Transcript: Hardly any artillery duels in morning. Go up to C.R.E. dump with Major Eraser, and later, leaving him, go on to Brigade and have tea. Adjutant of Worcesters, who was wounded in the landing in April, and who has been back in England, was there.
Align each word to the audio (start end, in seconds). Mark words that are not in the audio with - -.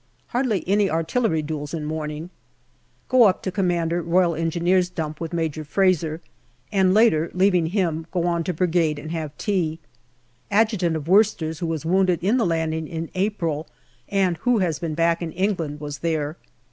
Hardly 0.29 0.67
any 0.67 0.89
artillery 0.89 1.43
duels 1.43 1.75
in 1.75 1.85
morning. 1.85 2.31
Go 3.07 3.25
up 3.25 3.43
to 3.43 3.51
C.R.E. 3.55 3.61
dump 4.95 5.19
with 5.21 5.31
Major 5.31 5.61
Eraser, 5.61 6.21
and 6.71 6.91
later, 6.91 7.29
leaving 7.35 7.67
him, 7.67 8.07
go 8.11 8.25
on 8.25 8.43
to 8.45 8.51
Brigade 8.51 8.97
and 8.97 9.11
have 9.11 9.37
tea. 9.37 9.77
Adjutant 10.49 10.95
of 10.95 11.07
Worcesters, 11.07 11.59
who 11.59 11.67
was 11.67 11.85
wounded 11.85 12.17
in 12.23 12.37
the 12.37 12.47
landing 12.47 12.87
in 12.87 13.11
April, 13.13 13.67
and 14.09 14.37
who 14.37 14.57
has 14.57 14.79
been 14.79 14.95
back 14.95 15.21
in 15.21 15.31
England, 15.33 15.79
was 15.79 15.99
there. 15.99 16.35